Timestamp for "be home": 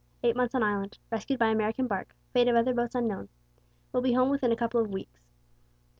4.01-4.31